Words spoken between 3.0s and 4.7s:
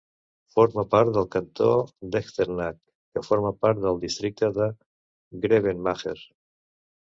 que forma part del Districte